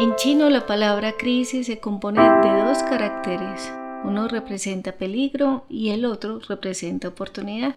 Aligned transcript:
En 0.00 0.14
chino 0.14 0.48
la 0.48 0.64
palabra 0.64 1.14
crisis 1.16 1.66
se 1.66 1.80
compone 1.80 2.20
de 2.20 2.62
dos 2.62 2.84
caracteres. 2.84 3.68
Uno 4.04 4.28
representa 4.28 4.92
peligro 4.92 5.66
y 5.68 5.88
el 5.90 6.04
otro 6.04 6.38
representa 6.38 7.08
oportunidad. 7.08 7.76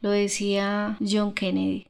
Lo 0.00 0.10
decía 0.10 0.96
John 0.98 1.32
Kennedy. 1.32 1.86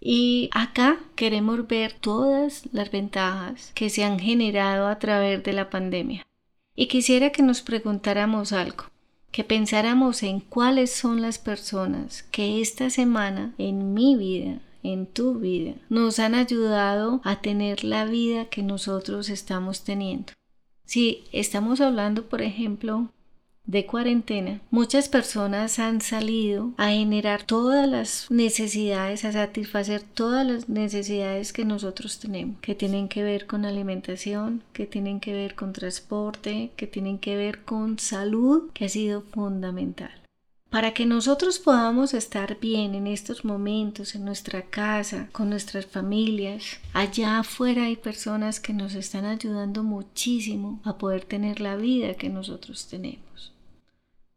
Y 0.00 0.50
acá 0.52 0.98
queremos 1.14 1.68
ver 1.68 1.92
todas 1.92 2.68
las 2.72 2.90
ventajas 2.90 3.70
que 3.76 3.88
se 3.88 4.02
han 4.02 4.18
generado 4.18 4.88
a 4.88 4.98
través 4.98 5.44
de 5.44 5.52
la 5.52 5.70
pandemia. 5.70 6.26
Y 6.74 6.88
quisiera 6.88 7.30
que 7.30 7.44
nos 7.44 7.62
preguntáramos 7.62 8.52
algo, 8.52 8.86
que 9.30 9.44
pensáramos 9.44 10.24
en 10.24 10.40
cuáles 10.40 10.90
son 10.90 11.22
las 11.22 11.38
personas 11.38 12.24
que 12.32 12.60
esta 12.60 12.90
semana 12.90 13.54
en 13.58 13.94
mi 13.94 14.16
vida 14.16 14.58
en 14.82 15.06
tu 15.06 15.38
vida 15.38 15.74
nos 15.88 16.18
han 16.18 16.34
ayudado 16.34 17.20
a 17.24 17.40
tener 17.40 17.84
la 17.84 18.04
vida 18.04 18.46
que 18.46 18.62
nosotros 18.62 19.28
estamos 19.28 19.84
teniendo. 19.84 20.32
Si 20.84 21.24
estamos 21.32 21.80
hablando, 21.80 22.28
por 22.28 22.42
ejemplo, 22.42 23.10
de 23.64 23.86
cuarentena, 23.86 24.60
muchas 24.70 25.08
personas 25.08 25.78
han 25.78 26.00
salido 26.00 26.72
a 26.76 26.88
generar 26.88 27.44
todas 27.44 27.88
las 27.88 28.28
necesidades, 28.30 29.24
a 29.24 29.32
satisfacer 29.32 30.02
todas 30.02 30.44
las 30.44 30.68
necesidades 30.68 31.52
que 31.52 31.64
nosotros 31.64 32.18
tenemos, 32.18 32.58
que 32.60 32.74
tienen 32.74 33.08
que 33.08 33.22
ver 33.22 33.46
con 33.46 33.64
alimentación, 33.64 34.64
que 34.72 34.86
tienen 34.86 35.20
que 35.20 35.32
ver 35.32 35.54
con 35.54 35.72
transporte, 35.72 36.72
que 36.76 36.88
tienen 36.88 37.18
que 37.18 37.36
ver 37.36 37.62
con 37.64 37.98
salud, 38.00 38.70
que 38.72 38.86
ha 38.86 38.88
sido 38.88 39.22
fundamental. 39.22 40.19
Para 40.70 40.94
que 40.94 41.04
nosotros 41.04 41.58
podamos 41.58 42.14
estar 42.14 42.60
bien 42.60 42.94
en 42.94 43.08
estos 43.08 43.44
momentos, 43.44 44.14
en 44.14 44.24
nuestra 44.24 44.62
casa, 44.62 45.28
con 45.32 45.50
nuestras 45.50 45.84
familias, 45.84 46.78
allá 46.92 47.40
afuera 47.40 47.86
hay 47.86 47.96
personas 47.96 48.60
que 48.60 48.72
nos 48.72 48.94
están 48.94 49.24
ayudando 49.24 49.82
muchísimo 49.82 50.80
a 50.84 50.96
poder 50.96 51.24
tener 51.24 51.60
la 51.60 51.74
vida 51.74 52.14
que 52.14 52.28
nosotros 52.28 52.86
tenemos. 52.86 53.52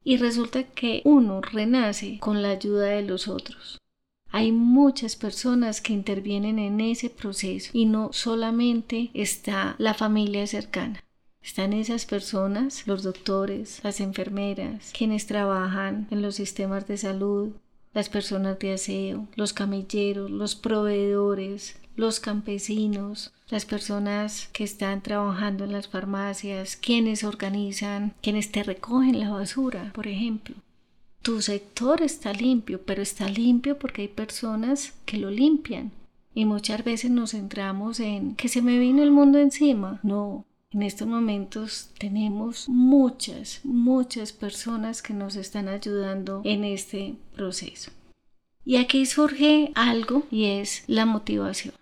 Y 0.04 0.18
resulta 0.18 0.64
que 0.64 1.04
uno 1.06 1.40
renace 1.40 2.18
con 2.20 2.42
la 2.42 2.50
ayuda 2.50 2.88
de 2.88 3.04
los 3.04 3.28
otros. 3.28 3.78
Hay 4.32 4.52
muchas 4.52 5.16
personas 5.16 5.82
que 5.82 5.94
intervienen 5.94 6.58
en 6.58 6.82
ese 6.82 7.12
proceso 7.12 7.70
y 7.74 7.86
no 7.86 8.12
solamente 8.12 9.12
está 9.14 9.76
la 9.78 9.94
familia 9.94 10.48
cercana. 10.48 11.04
Están 11.44 11.74
esas 11.74 12.06
personas, 12.06 12.88
los 12.88 13.04
doctores, 13.04 13.82
las 13.84 14.00
enfermeras, 14.00 14.92
quienes 14.98 15.28
trabajan 15.28 16.08
en 16.10 16.22
los 16.22 16.36
sistemas 16.36 16.88
de 16.88 16.98
salud, 16.98 17.52
las 17.94 18.10
personas 18.10 18.58
de 18.60 18.74
aseo, 18.74 19.28
los 19.36 19.54
camilleros, 19.54 20.32
los 20.32 20.56
proveedores, 20.56 21.76
los 21.96 22.20
campesinos, 22.20 23.34
las 23.50 23.66
personas 23.66 24.50
que 24.54 24.64
están 24.64 25.02
trabajando 25.04 25.66
en 25.66 25.74
las 25.74 25.88
farmacias, 25.88 26.76
quienes 26.76 27.24
organizan, 27.24 28.14
quienes 28.22 28.52
te 28.52 28.64
recogen 28.64 29.20
la 29.20 29.30
basura, 29.30 29.92
por 29.94 30.08
ejemplo. 30.08 30.56
Tu 31.22 31.42
sector 31.42 32.02
está 32.02 32.34
limpio, 32.34 32.82
pero 32.82 33.02
está 33.02 33.30
limpio 33.30 33.78
porque 33.78 34.04
hay 34.04 34.08
personas 34.08 34.94
que 35.06 35.18
lo 35.18 35.30
limpian. 35.30 35.92
Y 36.34 36.46
muchas 36.46 36.84
veces 36.84 37.12
nos 37.12 37.32
centramos 37.32 38.00
en 38.00 38.36
que 38.36 38.50
se 38.50 38.62
me 38.62 38.80
vino 38.80 39.04
el 39.04 39.12
mundo 39.12 39.38
encima. 39.38 40.00
No, 40.04 40.46
en 40.74 40.82
estos 40.82 41.08
momentos 41.08 41.92
tenemos 42.00 42.68
muchas, 42.68 43.62
muchas 43.64 44.34
personas 44.34 45.02
que 45.04 45.14
nos 45.14 45.36
están 45.36 45.68
ayudando 45.68 46.42
en 46.44 46.64
este 46.64 47.16
proceso. 47.36 47.92
Y 48.66 48.78
aquí 48.78 49.06
surge 49.06 49.72
algo 49.76 50.24
y 50.32 50.46
es 50.46 50.84
la 50.88 51.06
motivación. 51.06 51.76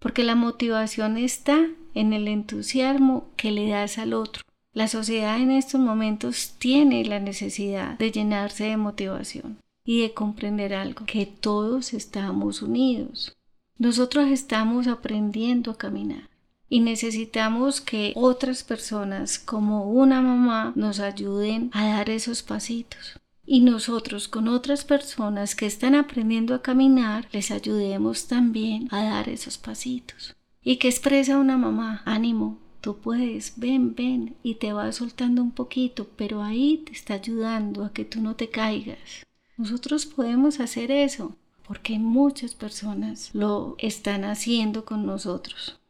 Porque 0.00 0.24
la 0.24 0.34
motivación 0.34 1.18
está 1.18 1.68
en 1.94 2.12
el 2.12 2.26
entusiasmo 2.26 3.28
que 3.36 3.52
le 3.52 3.68
das 3.68 3.98
al 3.98 4.12
otro. 4.12 4.42
La 4.72 4.88
sociedad 4.88 5.38
en 5.38 5.52
estos 5.52 5.80
momentos 5.80 6.54
tiene 6.58 7.04
la 7.04 7.20
necesidad 7.20 7.98
de 7.98 8.10
llenarse 8.10 8.64
de 8.64 8.76
motivación 8.76 9.58
y 9.84 10.00
de 10.02 10.14
comprender 10.14 10.74
algo, 10.74 11.04
que 11.06 11.26
todos 11.26 11.92
estamos 11.92 12.62
unidos. 12.62 13.36
Nosotros 13.78 14.28
estamos 14.30 14.86
aprendiendo 14.86 15.72
a 15.72 15.78
caminar 15.78 16.31
y 16.72 16.80
necesitamos 16.80 17.82
que 17.82 18.14
otras 18.16 18.64
personas 18.64 19.38
como 19.38 19.90
una 19.90 20.22
mamá 20.22 20.72
nos 20.74 21.00
ayuden 21.00 21.68
a 21.74 21.86
dar 21.86 22.08
esos 22.08 22.42
pasitos. 22.42 23.20
Y 23.44 23.60
nosotros 23.60 24.26
con 24.26 24.48
otras 24.48 24.82
personas 24.86 25.54
que 25.54 25.66
están 25.66 25.94
aprendiendo 25.94 26.54
a 26.54 26.62
caminar 26.62 27.28
les 27.30 27.50
ayudemos 27.50 28.26
también 28.26 28.88
a 28.90 29.04
dar 29.04 29.28
esos 29.28 29.58
pasitos. 29.58 30.34
¿Y 30.62 30.76
que 30.76 30.88
expresa 30.88 31.36
una 31.36 31.58
mamá? 31.58 32.00
Ánimo, 32.06 32.56
tú 32.80 32.96
puedes, 32.96 33.52
ven, 33.56 33.94
ven, 33.94 34.36
y 34.42 34.54
te 34.54 34.72
va 34.72 34.90
soltando 34.92 35.42
un 35.42 35.50
poquito, 35.50 36.08
pero 36.16 36.42
ahí 36.42 36.78
te 36.86 36.92
está 36.92 37.12
ayudando 37.12 37.84
a 37.84 37.92
que 37.92 38.06
tú 38.06 38.22
no 38.22 38.34
te 38.34 38.48
caigas. 38.48 39.26
Nosotros 39.58 40.06
podemos 40.06 40.58
hacer 40.58 40.90
eso 40.90 41.36
porque 41.68 41.98
muchas 41.98 42.54
personas 42.54 43.28
lo 43.34 43.74
están 43.76 44.24
haciendo 44.24 44.86
con 44.86 45.04
nosotros. 45.04 45.81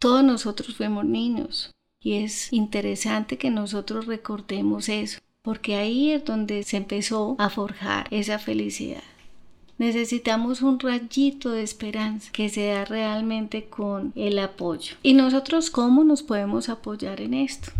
Todos 0.00 0.24
nosotros 0.24 0.76
fuimos 0.76 1.04
niños 1.04 1.72
y 2.00 2.14
es 2.14 2.54
interesante 2.54 3.36
que 3.36 3.50
nosotros 3.50 4.06
recordemos 4.06 4.88
eso, 4.88 5.20
porque 5.42 5.76
ahí 5.76 6.12
es 6.12 6.24
donde 6.24 6.62
se 6.62 6.78
empezó 6.78 7.36
a 7.38 7.50
forjar 7.50 8.08
esa 8.10 8.38
felicidad. 8.38 9.02
Necesitamos 9.76 10.62
un 10.62 10.80
rayito 10.80 11.50
de 11.50 11.62
esperanza 11.62 12.30
que 12.32 12.48
se 12.48 12.68
da 12.68 12.86
realmente 12.86 13.66
con 13.66 14.14
el 14.16 14.38
apoyo. 14.38 14.96
¿Y 15.02 15.12
nosotros 15.12 15.68
cómo 15.68 16.02
nos 16.02 16.22
podemos 16.22 16.70
apoyar 16.70 17.20
en 17.20 17.34
esto? 17.34 17.70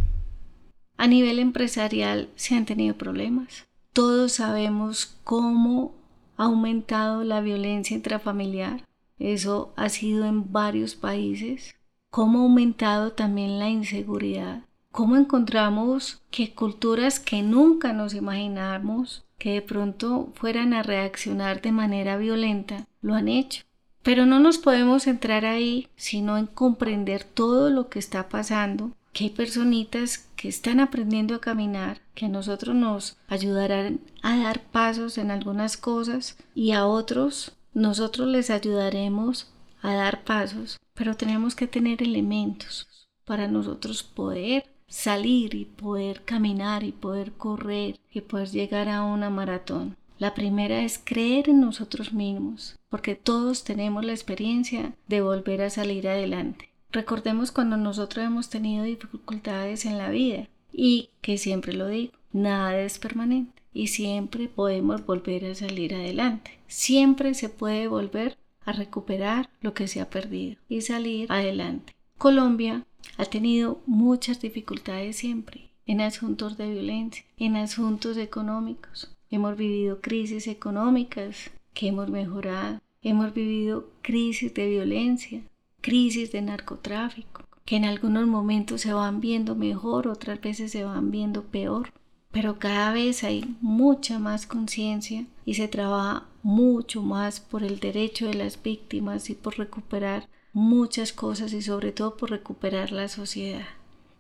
A 0.99 1.07
nivel 1.07 1.39
empresarial 1.39 2.29
se 2.37 2.55
han 2.55 2.67
tenido 2.67 2.97
problemas. 2.97 3.67
Todos 3.95 4.33
sabemos 4.33 5.17
cómo 5.25 5.95
ha 6.37 6.45
aumentado 6.45 7.25
la 7.25 7.41
violencia 7.41 7.97
intrafamiliar. 7.97 8.85
Eso 9.19 9.73
ha 9.77 9.89
sido 9.89 10.27
en 10.27 10.53
varios 10.53 10.95
países 10.95 11.75
cómo 12.11 12.41
ha 12.41 12.43
aumentado 12.43 13.13
también 13.13 13.59
la 13.59 13.69
inseguridad, 13.69 14.63
cómo 14.91 15.17
encontramos 15.17 16.21
que 16.31 16.53
culturas 16.55 17.21
que 17.21 17.43
nunca 17.43 17.93
nos 17.93 18.15
imaginamos 18.15 19.25
que 19.39 19.55
de 19.55 19.63
pronto 19.63 20.31
fueran 20.35 20.75
a 20.75 20.83
reaccionar 20.83 21.63
de 21.63 21.73
manera 21.73 22.19
violenta, 22.19 22.87
lo 23.01 23.15
han 23.15 23.29
hecho. 23.29 23.65
Pero 24.03 24.27
no 24.27 24.39
nos 24.39 24.59
podemos 24.59 25.07
entrar 25.07 25.45
ahí, 25.45 25.89
sino 25.97 26.37
en 26.37 26.47
comprender 26.47 27.25
todo 27.25 27.71
lo 27.71 27.89
que 27.89 27.99
está 27.99 28.29
pasando, 28.29 28.93
que 29.13 29.25
hay 29.25 29.31
personitas 29.31 30.29
que 30.37 30.49
están 30.49 30.79
aprendiendo 30.79 31.35
a 31.35 31.41
caminar, 31.41 32.01
que 32.15 32.27
a 32.27 32.29
nosotros 32.29 32.75
nos 32.75 33.17
ayudarán 33.29 34.01
a 34.23 34.37
dar 34.37 34.61
pasos 34.61 35.19
en 35.19 35.31
algunas 35.31 35.77
cosas 35.77 36.37
y 36.55 36.73
a 36.73 36.87
otros 36.87 37.53
nosotros 37.73 38.29
les 38.29 38.51
ayudaremos 38.51 39.53
a 39.83 39.95
dar 39.95 40.25
pasos, 40.25 40.79
pero 40.95 41.17
tenemos 41.17 41.55
que 41.55 41.67
tener 41.67 42.03
elementos 42.03 43.09
para 43.25 43.49
nosotros 43.49 44.03
poder 44.03 44.65
salir 44.87 45.55
y 45.55 45.65
poder 45.65 46.25
caminar 46.25 46.83
y 46.83 46.93
poder 46.93 47.33
correr 47.33 47.99
y 48.13 48.21
poder 48.23 48.49
llegar 48.49 48.89
a 48.89 49.05
una 49.05 49.31
maratón. 49.31 49.97
La 50.19 50.35
primera 50.35 50.83
es 50.83 51.01
creer 51.03 51.49
en 51.49 51.61
nosotros 51.61 52.13
mismos, 52.13 52.77
porque 52.91 53.15
todos 53.15 53.65
tenemos 53.65 54.05
la 54.05 54.13
experiencia 54.13 54.93
de 55.09 55.23
volver 55.23 55.63
a 55.63 55.71
salir 55.71 56.09
adelante. 56.09 56.71
Recordemos 56.93 57.53
cuando 57.53 57.77
nosotros 57.77 58.27
hemos 58.27 58.51
tenido 58.51 58.85
dificultades 58.85 59.87
en 59.87 59.97
la 59.97 60.11
vida 60.11 60.49
y 60.73 61.11
que 61.23 61.39
siempre 61.39 61.73
lo 61.73 61.87
digo, 61.87 62.13
nada 62.33 62.79
es 62.81 62.99
permanente 62.99 63.63
y 63.73 63.87
siempre 63.87 64.49
podemos 64.49 65.07
volver 65.07 65.45
a 65.47 65.55
salir 65.55 65.95
adelante. 65.95 66.59
Siempre 66.67 67.35
se 67.35 67.49
puede 67.49 67.87
volver 67.87 68.37
a 68.65 68.73
recuperar 68.73 69.51
lo 69.61 69.75
que 69.75 69.89
se 69.89 70.01
ha 70.01 70.11
perdido 70.11 70.57
y 70.69 70.81
salir 70.83 71.31
adelante. 71.31 71.95
Colombia 72.19 72.85
ha 73.17 73.25
tenido 73.25 73.81
muchas 73.87 74.41
dificultades 74.41 75.17
siempre 75.17 75.71
en 75.87 76.01
asuntos 76.01 76.57
de 76.57 76.71
violencia, 76.71 77.25
en 77.39 77.57
asuntos 77.57 78.17
económicos. 78.17 79.11
Hemos 79.31 79.57
vivido 79.57 80.01
crisis 80.01 80.47
económicas 80.47 81.51
que 81.75 81.89
hemos 81.89 82.09
mejorado. 82.09 82.81
Hemos 83.03 83.33
vivido 83.33 83.89
crisis 84.03 84.53
de 84.53 84.69
violencia, 84.69 85.43
crisis 85.81 86.33
de 86.33 86.43
narcotráfico, 86.43 87.45
que 87.65 87.77
en 87.77 87.85
algunos 87.85 88.27
momentos 88.27 88.83
se 88.83 88.93
van 88.93 89.21
viendo 89.21 89.55
mejor, 89.55 90.09
otras 90.09 90.41
veces 90.41 90.73
se 90.73 90.85
van 90.85 91.11
viendo 91.11 91.45
peor 91.45 91.93
pero 92.33 92.59
cada 92.59 92.93
vez 92.93 93.25
hay 93.25 93.57
mucha 93.61 94.19
más 94.19 94.47
conciencia 94.47 95.27
y 95.45 95.55
se 95.55 95.69
trabaja 95.69 96.27
mucho 96.43 97.03
más 97.03 97.41
por 97.41 97.63
el 97.65 97.81
derecho 97.81 98.27
de 98.27 98.35
las 98.35 98.63
víctimas 98.63 99.31
y 99.31 99.35
por 99.35 99.59
recuperar 99.59 100.29
muchas 100.53 101.13
cosas 101.13 101.53
y 101.53 101.63
sobre 101.63 101.93
todo 101.93 102.17
por 102.17 102.31
recuperar 102.31 102.93
la 102.93 103.09
sociedad. 103.09 103.67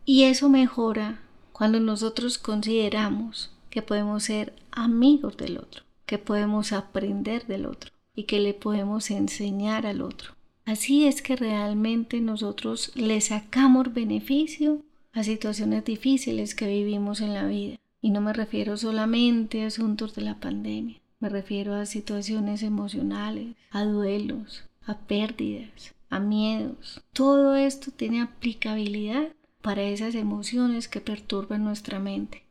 Y 0.05 0.25
eso 0.25 0.49
mejora 0.49 1.21
cuando 1.53 1.79
nosotros 1.79 2.39
consideramos 2.39 3.53
que 3.71 3.83
podemos 3.83 4.25
ser 4.25 4.55
amigos 4.73 5.37
del 5.37 5.59
otro, 5.59 5.85
que 6.07 6.19
podemos 6.19 6.73
aprender 6.73 7.47
del 7.47 7.67
otro 7.67 7.93
y 8.15 8.25
que 8.25 8.41
le 8.41 8.55
podemos 8.55 9.11
enseñar 9.11 9.87
al 9.87 10.03
otro. 10.03 10.35
Así 10.65 11.07
es 11.07 11.23
que 11.23 11.37
realmente 11.37 12.21
nosotros 12.21 12.93
le 12.95 13.21
sacamos 13.21 13.93
beneficio 13.95 14.83
a 15.13 15.23
situaciones 15.23 15.85
difíciles 15.85 16.55
que 16.55 16.67
vivimos 16.67 17.21
en 17.21 17.35
la 17.35 17.47
vida. 17.47 17.77
Y 18.01 18.11
no 18.11 18.21
me 18.21 18.33
refiero 18.33 18.77
solamente 18.77 19.63
a 19.63 19.67
asuntos 19.67 20.15
de 20.15 20.23
la 20.23 20.41
pandemia, 20.41 21.01
me 21.19 21.29
refiero 21.29 21.75
a 21.75 21.85
situaciones 21.85 22.63
emocionales, 22.63 23.57
a 23.71 23.85
duelos, 23.85 24.65
a 24.87 24.97
pérdidas, 24.99 25.95
a 26.09 26.19
miedos. 26.19 27.03
Todo 27.13 27.55
esto 27.57 27.91
tiene 27.91 28.23
aplicabilidad 28.23 29.29
para 29.61 29.83
esas 29.83 30.15
emociones 30.15 30.89
que 30.89 31.01
perturban 31.01 31.65
nuestra 31.65 31.99
mente. 31.99 32.45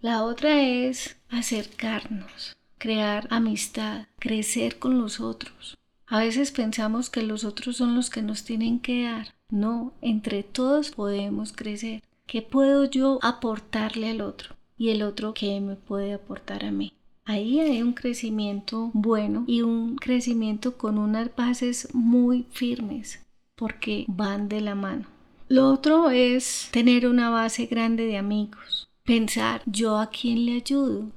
La 0.00 0.22
otra 0.22 0.62
es 0.62 1.16
acercarnos, 1.28 2.56
crear 2.78 3.26
amistad, 3.30 4.06
crecer 4.18 4.78
con 4.78 5.00
los 5.00 5.20
otros. 5.20 5.78
A 6.06 6.18
veces 6.18 6.50
pensamos 6.50 7.08
que 7.10 7.22
los 7.22 7.44
otros 7.44 7.76
son 7.76 7.94
los 7.94 8.10
que 8.10 8.22
nos 8.22 8.44
tienen 8.44 8.80
que 8.80 9.04
dar. 9.04 9.34
No, 9.48 9.92
entre 10.00 10.42
todos 10.42 10.90
podemos 10.90 11.52
crecer. 11.52 12.02
¿Qué 12.26 12.42
puedo 12.42 12.84
yo 12.84 13.18
aportarle 13.22 14.10
al 14.10 14.20
otro? 14.20 14.56
Y 14.82 14.90
el 14.90 15.02
otro, 15.02 15.32
¿qué 15.32 15.60
me 15.60 15.76
puede 15.76 16.12
aportar 16.12 16.64
a 16.64 16.72
mí? 16.72 16.92
Ahí 17.24 17.60
hay 17.60 17.82
un 17.82 17.92
crecimiento 17.92 18.90
bueno 18.92 19.44
y 19.46 19.62
un 19.62 19.94
crecimiento 19.94 20.76
con 20.76 20.98
unas 20.98 21.36
bases 21.36 21.94
muy 21.94 22.46
firmes 22.50 23.24
porque 23.54 24.06
van 24.08 24.48
de 24.48 24.60
la 24.60 24.74
mano. 24.74 25.06
Lo 25.46 25.68
otro 25.68 26.10
es 26.10 26.68
tener 26.72 27.06
una 27.06 27.30
base 27.30 27.66
grande 27.66 28.06
de 28.06 28.16
amigos. 28.16 28.88
Pensar, 29.04 29.62
¿yo 29.66 29.98
a 29.98 30.10
quién 30.10 30.46
le 30.46 30.54
ayudo? 30.54 31.12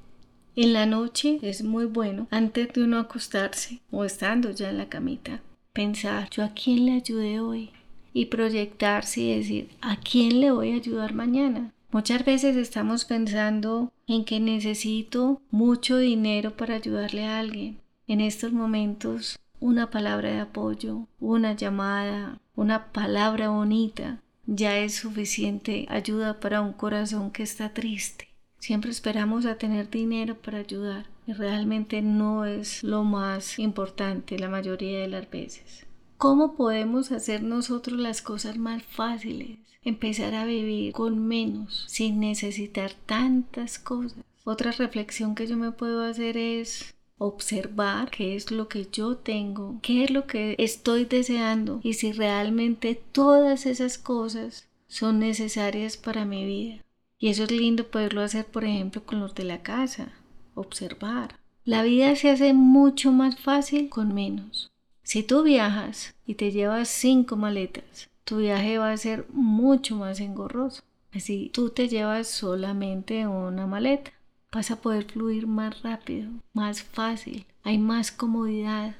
En 0.55 0.71
la 0.71 0.85
noche 0.85 1.39
es 1.41 1.63
muy 1.63 1.85
bueno, 1.85 2.27
antes 2.29 2.71
de 2.71 2.83
uno 2.83 2.99
acostarse 2.99 3.81
o 3.89 4.05
estando 4.05 4.51
ya 4.51 4.69
en 4.69 4.77
la 4.77 4.89
camita, 4.89 5.41
pensar 5.73 6.29
yo 6.29 6.43
a 6.43 6.53
quién 6.53 6.85
le 6.85 6.91
ayudé 6.91 7.39
hoy 7.39 7.71
y 8.13 8.27
proyectarse 8.27 9.21
y 9.21 9.35
decir 9.35 9.69
a 9.81 9.99
quién 9.99 10.39
le 10.39 10.51
voy 10.51 10.73
a 10.73 10.75
ayudar 10.75 11.15
mañana. 11.15 11.71
Muchas 11.91 12.25
veces 12.25 12.55
estamos 12.55 13.05
pensando 13.05 13.91
en 14.07 14.25
que 14.25 14.39
necesito 14.39 15.41
mucho 15.51 15.97
dinero 15.97 16.55
para 16.57 16.75
ayudarle 16.75 17.25
a 17.25 17.39
alguien. 17.39 17.79
En 18.07 18.21
estos 18.21 18.51
momentos, 18.51 19.39
una 19.59 19.89
palabra 19.89 20.29
de 20.29 20.39
apoyo, 20.41 21.07
una 21.19 21.53
llamada, 21.53 22.39
una 22.55 22.91
palabra 22.91 23.49
bonita 23.49 24.21
ya 24.47 24.77
es 24.77 24.95
suficiente 24.95 25.87
ayuda 25.89 26.39
para 26.39 26.61
un 26.61 26.73
corazón 26.73 27.31
que 27.31 27.43
está 27.43 27.73
triste. 27.73 28.29
Siempre 28.59 28.91
esperamos 28.91 29.45
a 29.45 29.57
tener 29.57 29.89
dinero 29.89 30.35
para 30.35 30.59
ayudar 30.59 31.07
y 31.25 31.33
realmente 31.33 32.01
no 32.01 32.45
es 32.45 32.83
lo 32.83 33.03
más 33.03 33.57
importante 33.59 34.37
la 34.37 34.49
mayoría 34.49 34.99
de 34.99 35.07
las 35.07 35.29
veces. 35.29 35.84
¿Cómo 36.17 36.55
podemos 36.55 37.11
hacer 37.11 37.43
nosotros 37.43 37.99
las 37.99 38.21
cosas 38.21 38.57
más 38.57 38.83
fáciles? 38.83 39.59
Empezar 39.83 40.33
a 40.33 40.45
vivir 40.45 40.93
con 40.93 41.27
menos, 41.27 41.83
sin 41.87 42.21
necesitar 42.21 42.93
tantas 43.05 43.77
cosas. 43.79 44.23
Otra 44.45 44.71
reflexión 44.71 45.35
que 45.35 45.45
yo 45.45 45.57
me 45.57 45.71
puedo 45.71 46.03
hacer 46.03 46.37
es 46.37 46.95
observar 47.17 48.11
qué 48.11 48.35
es 48.35 48.49
lo 48.49 48.69
que 48.69 48.87
yo 48.89 49.17
tengo, 49.17 49.79
qué 49.81 50.05
es 50.05 50.11
lo 50.11 50.25
que 50.25 50.55
estoy 50.57 51.03
deseando 51.03 51.81
y 51.83 51.93
si 51.93 52.13
realmente 52.13 52.95
todas 53.11 53.65
esas 53.65 53.97
cosas 53.97 54.69
son 54.87 55.19
necesarias 55.19 55.97
para 55.97 56.23
mi 56.23 56.45
vida. 56.45 56.81
Y 57.19 57.27
eso 57.27 57.43
es 57.43 57.51
lindo 57.51 57.87
poderlo 57.87 58.21
hacer, 58.21 58.45
por 58.45 58.63
ejemplo, 58.63 59.03
con 59.05 59.19
los 59.19 59.35
de 59.35 59.43
la 59.43 59.61
casa, 59.61 60.13
observar. 60.53 61.39
La 61.65 61.83
vida 61.83 62.15
se 62.15 62.29
hace 62.29 62.53
mucho 62.53 63.11
más 63.11 63.39
fácil 63.39 63.89
con 63.89 64.13
menos. 64.13 64.71
Si 65.05 65.23
tú 65.23 65.43
viajas 65.43 66.15
y 66.25 66.33
te 66.33 66.51
llevas 66.51 66.89
cinco 66.89 67.35
maletas, 67.35 68.09
tu 68.23 68.37
viaje 68.37 68.79
va 68.79 68.91
a 68.91 68.97
ser 68.97 69.27
mucho 69.31 69.95
más 69.95 70.19
engorroso. 70.19 70.81
Así 71.13 71.51
tú 71.53 71.69
te 71.69 71.87
llevas 71.87 72.27
solamente 72.27 73.27
una 73.27 73.67
maleta, 73.67 74.11
vas 74.51 74.71
a 74.71 74.81
poder 74.81 75.05
fluir 75.05 75.45
más 75.45 75.83
rápido, 75.83 76.31
más 76.51 76.81
fácil, 76.81 77.45
hay 77.63 77.77
más 77.77 78.11
comodidad. 78.11 78.95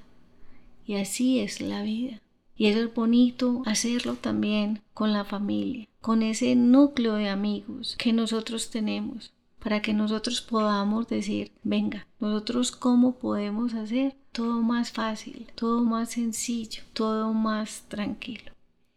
Y 0.86 0.96
así 0.96 1.40
es 1.40 1.60
la 1.60 1.81
vida. 1.81 2.22
Y 2.56 2.68
eso 2.68 2.80
es 2.80 2.94
bonito 2.94 3.63
hacerlo 3.66 4.13
también 4.13 4.81
con 4.94 5.12
la 5.12 5.25
familia 5.25 5.90
con 6.06 6.22
ese 6.22 6.54
núcleo 6.54 7.16
de 7.16 7.30
amigos 7.30 7.96
que 7.98 8.13
nosotros 8.13 8.69
tenemos, 8.69 9.34
para 9.57 9.81
que 9.81 9.92
nosotros 9.92 10.40
podamos 10.40 11.07
decir, 11.07 11.52
venga, 11.63 12.06
nosotros 12.19 12.72
cómo 12.72 13.16
podemos 13.16 13.74
hacer 13.74 14.16
todo 14.35 14.61
más 14.61 14.91
fácil, 14.91 15.47
todo 15.55 15.81
más 15.81 16.09
sencillo, 16.09 16.83
todo 16.91 17.33
más 17.33 17.85
tranquilo. 17.87 18.51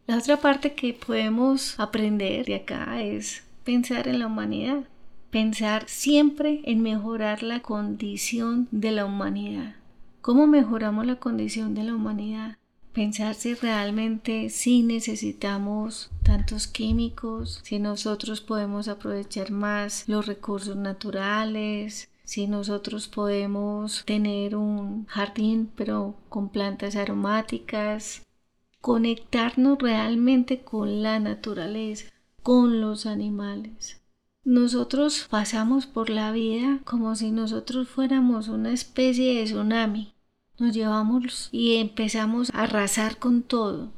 La 0.09 0.19
otra 0.19 0.39
parte 0.39 0.75
que 0.75 0.95
podemos 0.95 1.79
aprender 1.79 2.45
de 2.45 2.57
acá 2.57 3.01
es 3.01 3.45
pensar 3.63 4.09
en 4.09 4.19
la 4.19 4.27
humanidad, 4.27 4.83
pensar 5.31 5.89
siempre 5.89 6.61
en 6.65 6.83
mejorar 6.83 7.45
la 7.45 7.61
condición 7.61 8.67
de 8.73 8.91
la 8.91 9.05
humanidad. 9.05 9.77
¿Cómo 10.23 10.49
mejoramos 10.49 11.07
la 11.07 11.17
condición 11.17 11.73
de 11.75 11.85
la 11.85 11.95
humanidad? 11.95 12.59
pensar 12.99 13.37
si 13.37 13.55
realmente 13.55 14.51
sí 14.51 14.83
necesitamos 14.83 16.11
tantos 16.25 16.67
químicos, 16.67 17.61
si 17.63 17.79
nosotros 17.79 18.41
podemos 18.41 18.89
aprovechar 18.89 19.53
más 19.53 20.09
los 20.09 20.27
recursos 20.27 20.75
naturales, 20.75 22.09
si 22.29 22.47
nosotros 22.47 23.09
podemos 23.09 24.05
tener 24.05 24.55
un 24.55 25.07
jardín 25.07 25.73
pero 25.75 26.15
con 26.29 26.51
plantas 26.51 26.95
aromáticas, 26.95 28.21
conectarnos 28.83 29.79
realmente 29.79 30.61
con 30.61 31.03
la 31.03 31.21
naturaleza, 31.21 32.11
con 32.43 32.83
los 32.83 33.07
animales. 33.07 34.03
Nosotros 34.45 35.27
pasamos 35.31 35.87
por 35.87 36.11
la 36.11 36.31
vida 36.31 36.81
como 36.85 37.17
si 37.17 37.31
nosotros 37.31 37.89
fuéramos 37.89 38.49
una 38.49 38.75
especie 38.75 39.39
de 39.39 39.45
tsunami 39.45 40.13
nos 40.59 40.75
llevamos 40.75 41.49
y 41.51 41.77
empezamos 41.77 42.51
a 42.53 42.65
arrasar 42.65 43.19
con 43.19 43.43
todo. 43.43 43.91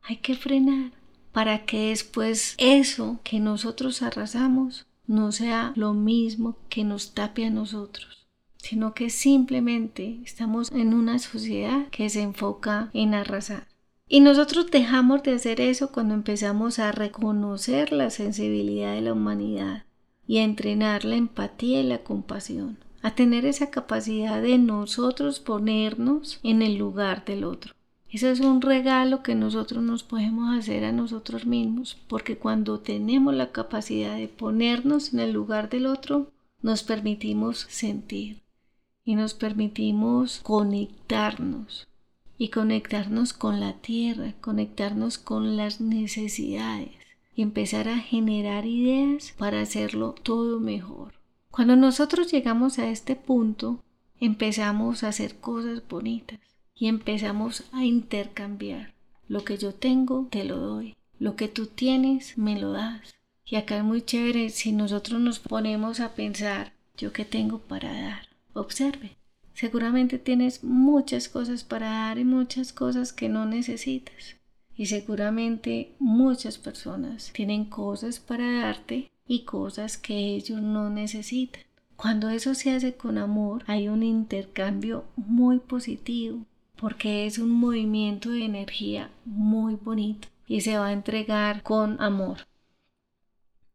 Hay 0.00 0.16
que 0.16 0.34
frenar 0.36 0.92
para 1.32 1.66
que 1.66 1.90
después 1.90 2.54
eso 2.56 3.20
que 3.24 3.40
nosotros 3.40 4.00
arrasamos 4.00 4.86
no 5.06 5.32
sea 5.32 5.72
lo 5.76 5.94
mismo 5.94 6.56
que 6.68 6.84
nos 6.84 7.14
tape 7.14 7.46
a 7.46 7.50
nosotros, 7.50 8.26
sino 8.56 8.94
que 8.94 9.10
simplemente 9.10 10.20
estamos 10.24 10.72
en 10.72 10.94
una 10.94 11.18
sociedad 11.18 11.88
que 11.88 12.08
se 12.10 12.22
enfoca 12.22 12.90
en 12.92 13.14
arrasar. 13.14 13.68
Y 14.08 14.20
nosotros 14.20 14.70
dejamos 14.70 15.22
de 15.22 15.32
hacer 15.32 15.60
eso 15.60 15.90
cuando 15.90 16.14
empezamos 16.14 16.78
a 16.78 16.92
reconocer 16.92 17.92
la 17.92 18.10
sensibilidad 18.10 18.94
de 18.94 19.00
la 19.00 19.12
humanidad 19.12 19.84
y 20.26 20.38
a 20.38 20.44
entrenar 20.44 21.04
la 21.04 21.16
empatía 21.16 21.80
y 21.80 21.84
la 21.84 22.02
compasión 22.04 22.78
a 23.04 23.14
tener 23.14 23.44
esa 23.44 23.70
capacidad 23.70 24.40
de 24.40 24.56
nosotros 24.56 25.38
ponernos 25.38 26.40
en 26.42 26.62
el 26.62 26.78
lugar 26.78 27.26
del 27.26 27.44
otro. 27.44 27.74
Ese 28.14 28.30
es 28.30 28.38
un 28.38 28.60
regalo 28.60 29.24
que 29.24 29.34
nosotros 29.34 29.82
nos 29.82 30.04
podemos 30.04 30.56
hacer 30.56 30.84
a 30.84 30.92
nosotros 30.92 31.46
mismos, 31.46 31.98
porque 32.06 32.38
cuando 32.38 32.78
tenemos 32.78 33.34
la 33.34 33.50
capacidad 33.50 34.16
de 34.16 34.28
ponernos 34.28 35.12
en 35.12 35.18
el 35.18 35.32
lugar 35.32 35.68
del 35.68 35.86
otro, 35.86 36.30
nos 36.62 36.84
permitimos 36.84 37.66
sentir 37.68 38.40
y 39.04 39.16
nos 39.16 39.34
permitimos 39.34 40.38
conectarnos 40.44 41.88
y 42.38 42.50
conectarnos 42.50 43.32
con 43.32 43.58
la 43.58 43.72
tierra, 43.72 44.34
conectarnos 44.40 45.18
con 45.18 45.56
las 45.56 45.80
necesidades 45.80 46.90
y 47.34 47.42
empezar 47.42 47.88
a 47.88 47.98
generar 47.98 48.64
ideas 48.64 49.34
para 49.36 49.60
hacerlo 49.60 50.14
todo 50.22 50.60
mejor. 50.60 51.14
Cuando 51.50 51.74
nosotros 51.74 52.30
llegamos 52.30 52.78
a 52.78 52.88
este 52.88 53.16
punto, 53.16 53.80
empezamos 54.20 55.02
a 55.02 55.08
hacer 55.08 55.34
cosas 55.40 55.82
bonitas 55.88 56.38
y 56.74 56.88
empezamos 56.88 57.64
a 57.72 57.84
intercambiar. 57.84 58.94
Lo 59.28 59.44
que 59.44 59.56
yo 59.56 59.74
tengo, 59.74 60.28
te 60.30 60.44
lo 60.44 60.58
doy. 60.58 60.96
Lo 61.18 61.36
que 61.36 61.48
tú 61.48 61.66
tienes, 61.66 62.36
me 62.36 62.58
lo 62.60 62.72
das. 62.72 63.14
Y 63.46 63.56
acá 63.56 63.76
es 63.78 63.84
muy 63.84 64.02
chévere 64.02 64.50
si 64.50 64.72
nosotros 64.72 65.20
nos 65.20 65.38
ponemos 65.38 66.00
a 66.00 66.14
pensar, 66.14 66.72
yo 66.96 67.12
qué 67.12 67.24
tengo 67.24 67.58
para 67.58 67.92
dar. 67.92 68.28
Observe. 68.52 69.16
Seguramente 69.54 70.18
tienes 70.18 70.64
muchas 70.64 71.28
cosas 71.28 71.62
para 71.62 71.88
dar 71.88 72.18
y 72.18 72.24
muchas 72.24 72.72
cosas 72.72 73.12
que 73.12 73.28
no 73.28 73.46
necesitas. 73.46 74.36
Y 74.76 74.86
seguramente 74.86 75.94
muchas 76.00 76.58
personas 76.58 77.30
tienen 77.32 77.66
cosas 77.66 78.18
para 78.18 78.60
darte 78.60 79.10
y 79.26 79.44
cosas 79.44 79.96
que 79.96 80.34
ellos 80.34 80.60
no 80.60 80.90
necesitan. 80.90 81.62
Cuando 81.96 82.28
eso 82.30 82.54
se 82.54 82.72
hace 82.72 82.94
con 82.94 83.18
amor, 83.18 83.62
hay 83.68 83.88
un 83.88 84.02
intercambio 84.02 85.04
muy 85.14 85.60
positivo, 85.60 86.44
porque 86.84 87.24
es 87.24 87.38
un 87.38 87.48
movimiento 87.48 88.28
de 88.28 88.44
energía 88.44 89.08
muy 89.24 89.74
bonito 89.74 90.28
y 90.46 90.60
se 90.60 90.76
va 90.76 90.88
a 90.88 90.92
entregar 90.92 91.62
con 91.62 91.98
amor. 91.98 92.40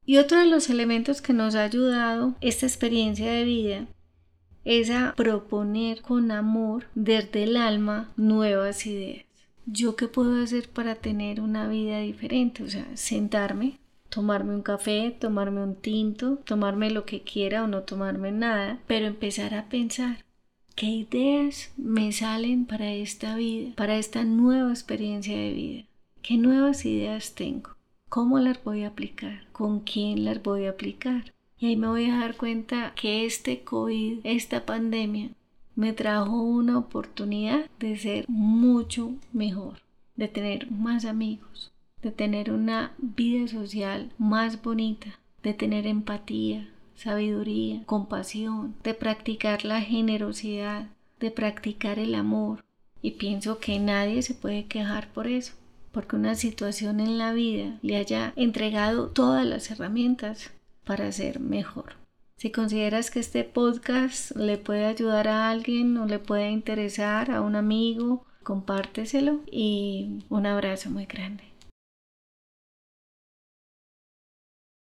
Y 0.05 0.17
otro 0.17 0.37
de 0.37 0.45
los 0.45 0.69
elementos 0.69 1.19
que 1.19 1.33
nos 1.33 1.55
ha 1.55 1.63
ayudado 1.63 2.35
esta 2.39 2.67
experiencia 2.67 3.31
de 3.31 3.45
vida 3.45 3.87
es 4.63 4.91
a 4.91 5.15
proponer 5.17 6.03
con 6.03 6.29
amor 6.29 6.85
desde 6.93 7.45
el 7.45 7.57
alma 7.57 8.11
nuevas 8.15 8.85
ideas. 8.85 9.25
¿yo 9.65 9.95
qué 9.95 10.07
puedo 10.07 10.39
hacer 10.39 10.69
para 10.69 10.93
tener 10.93 11.41
una 11.41 11.67
vida 11.67 12.01
diferente? 12.01 12.61
O 12.61 12.69
sea, 12.69 12.85
sentarme, 12.93 13.79
tomarme 14.09 14.53
un 14.53 14.61
café, 14.61 15.17
tomarme 15.19 15.63
un 15.63 15.73
tinto, 15.73 16.35
tomarme 16.45 16.91
lo 16.91 17.05
que 17.05 17.23
quiera 17.23 17.63
o 17.63 17.67
no 17.67 17.81
tomarme 17.81 18.31
nada, 18.31 18.77
pero 18.85 19.07
empezar 19.07 19.55
a 19.55 19.67
pensar 19.67 20.28
qué 20.79 20.86
ideas 20.86 21.74
me 21.75 22.09
salen 22.13 22.65
para 22.65 22.93
esta 22.93 23.36
vida, 23.36 23.74
para 23.75 23.98
esta 23.98 24.24
nueva 24.24 24.69
experiencia 24.69 25.36
de 25.36 25.51
vida, 25.51 25.83
qué 26.21 26.38
nuevas 26.38 26.86
ideas 26.86 27.36
tengo, 27.36 27.71
cómo 28.07 28.39
las 28.39 28.63
voy 28.63 28.86
a 28.86 28.88
aplicar, 28.88 29.45
con 29.51 29.81
quién 29.81 30.24
las 30.24 30.41
voy 30.41 30.67
a 30.67 30.69
aplicar. 30.69 31.33
Y 31.57 31.65
ahí 31.65 31.75
me 31.75 31.89
voy 31.89 32.05
a 32.05 32.19
dar 32.19 32.38
cuenta 32.38 32.93
que 32.95 33.25
este 33.25 33.59
COVID, 33.65 34.19
esta 34.24 34.65
pandemia, 34.65 35.31
me 35.75 35.91
trajo 35.91 36.41
una 36.41 36.77
oportunidad 36.77 37.69
de 37.77 37.98
ser 37.98 38.24
mucho 38.29 39.12
mejor, 39.33 39.81
de 40.15 40.29
tener 40.29 40.71
más 40.71 41.03
amigos, 41.03 41.74
de 42.01 42.12
tener 42.12 42.53
una 42.53 42.93
vida 43.00 43.50
social 43.50 44.13
más 44.17 44.62
bonita, 44.62 45.19
de 45.43 45.53
tener 45.53 45.88
empatía, 45.88 46.69
sabiduría, 47.00 47.82
compasión, 47.86 48.75
de 48.84 48.94
practicar 48.94 49.65
la 49.65 49.82
generosidad, 49.82 50.88
de 51.20 51.32
practicar 51.32 51.98
el 51.98 52.13
amor. 52.13 52.63
Y 53.01 53.12
pienso 53.12 53.60
que 53.60 53.79
nadie 53.79 54.22
se 54.22 54.34
puede 54.34 54.65
quejar 54.65 55.08
por 55.13 55.27
eso, 55.27 55.53
porque 55.91 56.18
una 56.18 56.36
situación 56.36 57.00
en 57.00 57.18
la 57.18 57.32
vida 57.32 57.77
le 57.82 57.96
haya 57.96 58.34
entregado 58.36 59.08
todas 59.08 59.46
las 59.46 59.72
herramientas 59.72 60.51
para 60.84 61.12
ser 61.12 61.39
mejor. 61.39 61.94
Si 62.36 62.51
consideras 62.51 63.12
que 63.12 63.20
este 63.20 63.44
podcast 63.44 64.36
le 64.36 64.58
puede 64.58 64.86
ayudar 64.86 65.27
a 65.27 65.50
alguien 65.50 65.98
o 65.98 66.06
le 66.06 66.20
puede 66.20 66.50
interesar 66.50 67.32
a 67.32 67.41
un 67.41 67.56
amigo, 67.56 68.25
compárteselo 68.44 69.41
y 69.51 70.20
un 70.29 70.46
abrazo 70.46 70.89
muy 70.89 71.06
grande. 71.06 71.44